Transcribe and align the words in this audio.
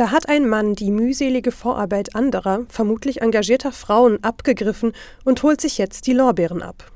Da 0.00 0.12
hat 0.12 0.30
ein 0.30 0.48
Mann 0.48 0.74
die 0.74 0.90
mühselige 0.92 1.52
Vorarbeit 1.52 2.16
anderer, 2.16 2.64
vermutlich 2.70 3.20
engagierter 3.20 3.70
Frauen, 3.70 4.24
abgegriffen 4.24 4.94
und 5.26 5.42
holt 5.42 5.60
sich 5.60 5.76
jetzt 5.76 6.06
die 6.06 6.14
Lorbeeren 6.14 6.62
ab. 6.62 6.90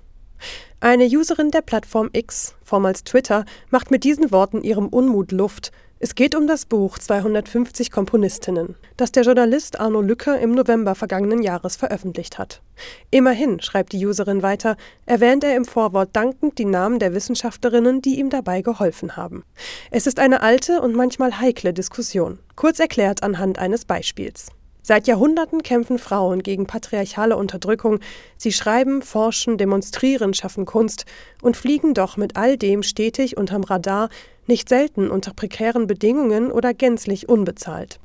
Eine 0.80 1.04
Userin 1.04 1.50
der 1.50 1.60
Plattform 1.60 2.08
X, 2.14 2.54
vormals 2.62 3.04
Twitter, 3.04 3.44
macht 3.68 3.90
mit 3.90 4.04
diesen 4.04 4.32
Worten 4.32 4.62
ihrem 4.62 4.88
Unmut 4.88 5.32
Luft. 5.32 5.70
Es 6.04 6.14
geht 6.14 6.34
um 6.34 6.46
das 6.46 6.66
Buch 6.66 6.98
250 6.98 7.90
Komponistinnen, 7.90 8.74
das 8.98 9.10
der 9.10 9.22
Journalist 9.22 9.80
Arno 9.80 10.02
Lücke 10.02 10.34
im 10.34 10.50
November 10.50 10.94
vergangenen 10.94 11.42
Jahres 11.42 11.76
veröffentlicht 11.76 12.36
hat. 12.36 12.60
Immerhin, 13.10 13.62
schreibt 13.62 13.94
die 13.94 14.04
Userin 14.04 14.42
weiter, 14.42 14.76
erwähnt 15.06 15.44
er 15.44 15.56
im 15.56 15.64
Vorwort 15.64 16.10
dankend 16.12 16.58
die 16.58 16.66
Namen 16.66 16.98
der 16.98 17.14
Wissenschaftlerinnen, 17.14 18.02
die 18.02 18.18
ihm 18.18 18.28
dabei 18.28 18.60
geholfen 18.60 19.16
haben. 19.16 19.44
Es 19.90 20.06
ist 20.06 20.18
eine 20.18 20.42
alte 20.42 20.82
und 20.82 20.94
manchmal 20.94 21.40
heikle 21.40 21.72
Diskussion, 21.72 22.38
kurz 22.54 22.80
erklärt 22.80 23.22
anhand 23.22 23.58
eines 23.58 23.86
Beispiels. 23.86 24.48
Seit 24.86 25.06
Jahrhunderten 25.06 25.62
kämpfen 25.62 25.98
Frauen 25.98 26.42
gegen 26.42 26.66
patriarchale 26.66 27.38
Unterdrückung. 27.38 28.00
Sie 28.36 28.52
schreiben, 28.52 29.00
forschen, 29.00 29.56
demonstrieren, 29.56 30.34
schaffen 30.34 30.66
Kunst 30.66 31.06
und 31.40 31.56
fliegen 31.56 31.94
doch 31.94 32.18
mit 32.18 32.36
all 32.36 32.58
dem 32.58 32.82
stetig 32.82 33.38
unterm 33.38 33.64
Radar, 33.64 34.10
nicht 34.46 34.68
selten 34.68 35.10
unter 35.10 35.32
prekären 35.32 35.86
Bedingungen 35.86 36.52
oder 36.52 36.74
gänzlich 36.74 37.30
unbezahlt. 37.30 37.98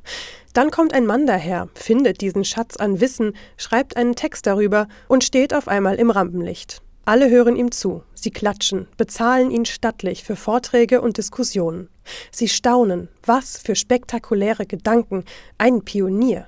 Dann 0.54 0.72
kommt 0.72 0.94
ein 0.94 1.06
Mann 1.06 1.28
daher, 1.28 1.68
findet 1.76 2.22
diesen 2.22 2.46
Schatz 2.46 2.78
an 2.78 3.02
Wissen, 3.02 3.34
schreibt 3.58 3.98
einen 3.98 4.16
Text 4.16 4.48
darüber 4.48 4.88
und 5.10 5.26
steht 5.26 5.54
auf 5.54 5.68
einmal 5.68 5.96
im 5.96 6.12
Rampenlicht. 6.12 6.82
Alle 7.04 7.30
hören 7.30 7.58
ihm 7.58 7.74
zu, 7.74 8.04
sie 8.14 8.32
klatschen, 8.32 8.88
bezahlen 8.96 9.52
ihn 9.52 9.66
stattlich 9.66 10.24
für 10.24 10.38
Vorträge 10.38 11.02
und 11.02 11.18
Diskussionen. 11.18 11.90
Sie 12.32 12.48
staunen, 12.48 13.10
was 13.26 13.58
für 13.58 13.76
spektakuläre 13.76 14.66
Gedanken, 14.66 15.26
ein 15.58 15.84
Pionier. 15.84 16.48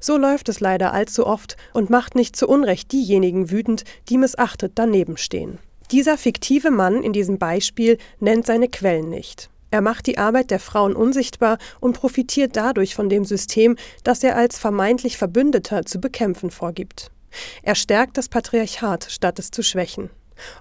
So 0.00 0.16
läuft 0.16 0.48
es 0.48 0.60
leider 0.60 0.92
allzu 0.92 1.26
oft 1.26 1.56
und 1.72 1.90
macht 1.90 2.14
nicht 2.14 2.36
zu 2.36 2.48
Unrecht 2.48 2.92
diejenigen 2.92 3.50
wütend, 3.50 3.84
die 4.08 4.18
missachtet 4.18 4.72
daneben 4.76 5.16
stehen. 5.16 5.58
Dieser 5.90 6.16
fiktive 6.16 6.70
Mann 6.70 7.02
in 7.02 7.12
diesem 7.12 7.38
Beispiel 7.38 7.98
nennt 8.18 8.46
seine 8.46 8.68
Quellen 8.68 9.10
nicht. 9.10 9.50
Er 9.70 9.80
macht 9.80 10.06
die 10.06 10.18
Arbeit 10.18 10.50
der 10.50 10.60
Frauen 10.60 10.94
unsichtbar 10.94 11.58
und 11.80 11.96
profitiert 11.96 12.56
dadurch 12.56 12.94
von 12.94 13.08
dem 13.08 13.24
System, 13.24 13.76
das 14.04 14.22
er 14.22 14.36
als 14.36 14.58
vermeintlich 14.58 15.18
Verbündeter 15.18 15.84
zu 15.84 16.00
bekämpfen 16.00 16.50
vorgibt. 16.50 17.10
Er 17.62 17.74
stärkt 17.74 18.16
das 18.16 18.28
Patriarchat, 18.28 19.08
statt 19.10 19.38
es 19.40 19.50
zu 19.50 19.62
schwächen. 19.62 20.10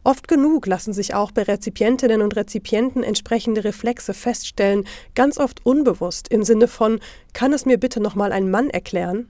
Oft 0.04 0.28
genug 0.28 0.66
lassen 0.66 0.94
sich 0.94 1.14
auch 1.14 1.32
bei 1.32 1.44
Rezipientinnen 1.44 2.22
und 2.22 2.36
Rezipienten 2.36 3.04
entsprechende 3.04 3.64
Reflexe 3.64 4.14
feststellen, 4.14 4.86
ganz 5.16 5.38
oft 5.38 5.66
unbewusst 5.66 6.28
im 6.30 6.44
Sinne 6.44 6.68
von 6.68 7.00
kann 7.34 7.54
es 7.54 7.66
mir 7.66 7.78
bitte 7.78 8.00
noch 8.00 8.16
mal 8.16 8.32
ein 8.32 8.52
Mann 8.52 8.70
erklären? 8.70 9.30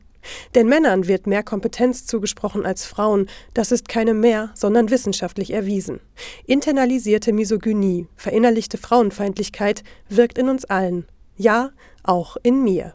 Den 0.55 0.67
Männern 0.67 1.07
wird 1.07 1.27
mehr 1.27 1.43
Kompetenz 1.43 2.05
zugesprochen 2.05 2.65
als 2.65 2.85
Frauen, 2.85 3.27
das 3.53 3.71
ist 3.71 3.89
keine 3.89 4.13
mehr, 4.13 4.51
sondern 4.55 4.89
wissenschaftlich 4.89 5.51
erwiesen. 5.51 5.99
Internalisierte 6.45 7.33
Misogynie, 7.33 8.07
verinnerlichte 8.15 8.77
Frauenfeindlichkeit 8.77 9.83
wirkt 10.09 10.37
in 10.37 10.49
uns 10.49 10.65
allen. 10.65 11.05
Ja, 11.35 11.71
auch 12.03 12.37
in 12.43 12.63
mir. 12.63 12.93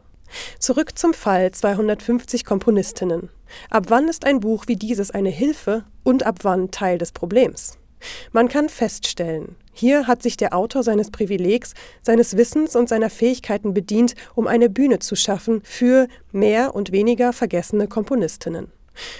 Zurück 0.59 0.97
zum 0.97 1.13
Fall 1.13 1.51
250 1.51 2.45
Komponistinnen. 2.45 3.29
Ab 3.69 3.85
wann 3.89 4.07
ist 4.07 4.25
ein 4.25 4.39
Buch 4.39 4.65
wie 4.67 4.75
dieses 4.75 5.11
eine 5.11 5.29
Hilfe 5.29 5.83
und 6.03 6.25
ab 6.25 6.39
wann 6.43 6.71
Teil 6.71 6.97
des 6.97 7.11
Problems? 7.11 7.77
Man 8.31 8.47
kann 8.47 8.69
feststellen, 8.69 9.55
hier 9.73 10.07
hat 10.07 10.23
sich 10.23 10.37
der 10.37 10.53
Autor 10.53 10.83
seines 10.83 11.11
Privilegs, 11.11 11.73
seines 12.01 12.37
Wissens 12.37 12.75
und 12.75 12.89
seiner 12.89 13.09
Fähigkeiten 13.09 13.73
bedient, 13.73 14.15
um 14.35 14.47
eine 14.47 14.69
Bühne 14.69 14.99
zu 14.99 15.15
schaffen 15.15 15.61
für 15.63 16.07
mehr 16.31 16.75
und 16.75 16.91
weniger 16.91 17.33
vergessene 17.33 17.87
Komponistinnen. 17.87 18.71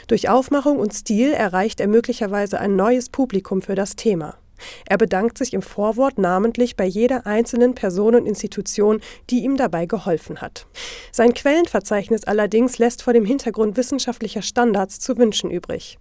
Durch 0.07 0.29
Aufmachung 0.29 0.79
und 0.79 0.93
Stil 0.93 1.31
erreicht 1.31 1.79
er 1.79 1.87
möglicherweise 1.87 2.59
ein 2.59 2.75
neues 2.75 3.09
Publikum 3.09 3.61
für 3.61 3.75
das 3.75 3.95
Thema. 3.95 4.35
Er 4.87 4.97
bedankt 4.97 5.37
sich 5.37 5.53
im 5.53 5.61
Vorwort 5.61 6.17
namentlich 6.17 6.75
bei 6.75 6.85
jeder 6.85 7.25
einzelnen 7.25 7.75
Person 7.75 8.15
und 8.15 8.25
Institution, 8.25 9.01
die 9.29 9.43
ihm 9.43 9.57
dabei 9.57 9.85
geholfen 9.85 10.41
hat. 10.41 10.67
Sein 11.11 11.33
Quellenverzeichnis 11.33 12.23
allerdings 12.23 12.77
lässt 12.77 13.03
vor 13.03 13.13
dem 13.13 13.25
Hintergrund 13.25 13.77
wissenschaftlicher 13.77 14.41
Standards 14.41 14.99
zu 14.99 15.17
wünschen 15.17 15.51
übrig. 15.51 15.97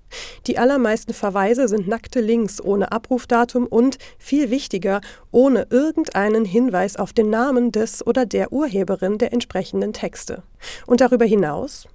Die 0.47 0.59
allermeisten 0.59 1.15
Verweise 1.15 1.69
sind 1.69 1.89
nackte 1.89 2.21
Links 2.21 2.61
ohne 2.61 2.93
Abrufdatum 2.93 3.67
und, 3.67 3.99
viel 4.19 4.51
wichtiger, 4.51 5.01
ohne 5.31 5.67
irgendeinen 5.71 6.45
Hinweis 6.45 6.97
auf 6.97 7.13
den 7.13 7.31
Namen 7.31 7.73
des 7.73 8.07
oder 8.07 8.27
der 8.27 8.53
Urheberin 8.53 9.19
der 9.19 9.33
entsprechenden 9.33 9.93
Texte. 9.93 10.43
Und 10.87 11.01
darüber 11.01 11.25
hinaus 11.25 11.87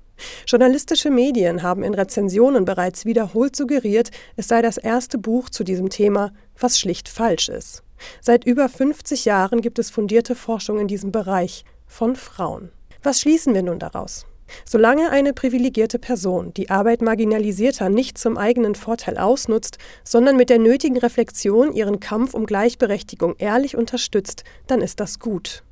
Journalistische 0.47 1.09
Medien 1.09 1.63
haben 1.63 1.83
in 1.83 1.93
Rezensionen 1.93 2.65
bereits 2.65 3.05
wiederholt 3.05 3.55
suggeriert, 3.55 4.11
es 4.35 4.47
sei 4.47 4.61
das 4.61 4.77
erste 4.77 5.17
Buch 5.17 5.49
zu 5.49 5.63
diesem 5.63 5.89
Thema, 5.89 6.31
was 6.59 6.79
schlicht 6.79 7.09
falsch 7.09 7.49
ist. 7.49 7.83
Seit 8.21 8.45
über 8.45 8.69
50 8.69 9.25
Jahren 9.25 9.61
gibt 9.61 9.79
es 9.79 9.89
fundierte 9.89 10.35
Forschung 10.35 10.79
in 10.79 10.87
diesem 10.87 11.11
Bereich 11.11 11.63
von 11.87 12.15
Frauen. 12.15 12.71
Was 13.01 13.21
schließen 13.21 13.53
wir 13.53 13.63
nun 13.63 13.79
daraus? 13.79 14.25
Solange 14.65 15.09
eine 15.09 15.33
privilegierte 15.33 15.99
Person 15.99 16.53
die 16.53 16.69
Arbeit 16.69 17.01
marginalisierter 17.01 17.89
nicht 17.89 18.17
zum 18.17 18.37
eigenen 18.37 18.75
Vorteil 18.75 19.17
ausnutzt, 19.17 19.77
sondern 20.03 20.37
mit 20.37 20.49
der 20.49 20.59
nötigen 20.59 20.97
Reflexion 20.97 21.73
ihren 21.73 21.99
Kampf 21.99 22.33
um 22.33 22.45
Gleichberechtigung 22.45 23.35
ehrlich 23.37 23.75
unterstützt, 23.75 24.43
dann 24.67 24.81
ist 24.81 24.99
das 24.99 25.19
gut. 25.19 25.63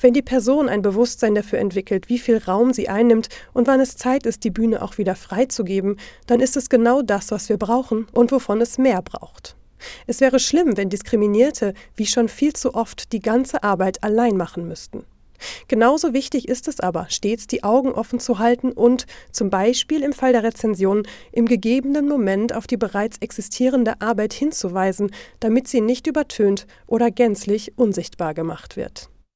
Wenn 0.00 0.14
die 0.14 0.22
Person 0.22 0.68
ein 0.68 0.82
Bewusstsein 0.82 1.34
dafür 1.34 1.58
entwickelt, 1.58 2.08
wie 2.08 2.18
viel 2.18 2.38
Raum 2.38 2.72
sie 2.72 2.88
einnimmt 2.88 3.28
und 3.52 3.66
wann 3.66 3.80
es 3.80 3.96
Zeit 3.96 4.26
ist, 4.26 4.44
die 4.44 4.50
Bühne 4.50 4.82
auch 4.82 4.98
wieder 4.98 5.14
freizugeben, 5.14 5.96
dann 6.26 6.40
ist 6.40 6.56
es 6.56 6.68
genau 6.68 7.02
das, 7.02 7.30
was 7.30 7.48
wir 7.48 7.56
brauchen 7.56 8.06
und 8.12 8.32
wovon 8.32 8.60
es 8.60 8.78
mehr 8.78 9.02
braucht. 9.02 9.56
Es 10.06 10.20
wäre 10.20 10.38
schlimm, 10.38 10.76
wenn 10.76 10.90
Diskriminierte, 10.90 11.74
wie 11.96 12.06
schon 12.06 12.28
viel 12.28 12.52
zu 12.52 12.74
oft, 12.74 13.12
die 13.12 13.20
ganze 13.20 13.62
Arbeit 13.62 14.02
allein 14.02 14.36
machen 14.36 14.68
müssten. 14.68 15.04
Genauso 15.68 16.12
wichtig 16.12 16.48
ist 16.48 16.68
es 16.68 16.80
aber, 16.80 17.06
stets 17.08 17.46
die 17.46 17.64
Augen 17.64 17.92
offen 17.92 18.20
zu 18.20 18.38
halten 18.38 18.72
und, 18.72 19.06
zum 19.32 19.50
Beispiel 19.50 20.02
im 20.02 20.12
Fall 20.12 20.32
der 20.32 20.42
Rezension, 20.42 21.06
im 21.32 21.46
gegebenen 21.46 22.08
Moment 22.08 22.54
auf 22.54 22.66
die 22.66 22.76
bereits 22.76 23.18
existierende 23.18 24.00
Arbeit 24.00 24.32
hinzuweisen, 24.32 25.10
damit 25.40 25.68
sie 25.68 25.80
nicht 25.80 26.06
übertönt 26.06 26.66
oder 26.86 27.10
gänzlich 27.10 27.72
unsichtbar 27.76 28.34
gemacht 28.34 28.76
wird. 28.76 29.09